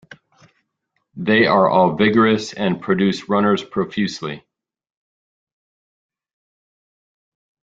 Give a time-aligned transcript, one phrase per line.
[1.15, 4.43] They are all vigorous, and produce runners profusely.